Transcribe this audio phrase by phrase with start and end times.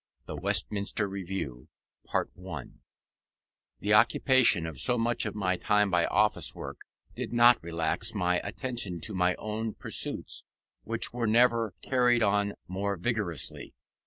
[0.25, 1.67] THE "WESTMINSTER REVIEW"
[3.79, 6.79] The occupation of so much of my time by office work
[7.15, 10.43] did not relax my attention to my own pursuits,
[10.83, 13.75] which were never carried on more vigorously.